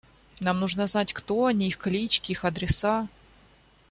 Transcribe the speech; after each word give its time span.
Нам 0.39 0.59
нужно 0.59 0.87
знать, 0.87 1.13
кто 1.13 1.45
они, 1.45 1.67
их 1.67 1.77
клички, 1.77 2.31
их 2.31 2.43
адреса. 2.43 3.07